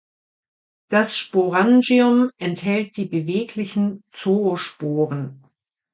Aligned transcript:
Das 0.89 1.15
Sporangium 1.15 2.31
enthält 2.39 2.97
die 2.97 3.05
beweglichen 3.05 4.01
Zoosporen. 4.11 5.43